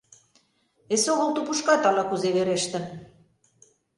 Эсогыл 0.93 1.29
тупышкат 1.35 1.83
ала-кузе 1.89 2.29
верештын. 2.35 2.85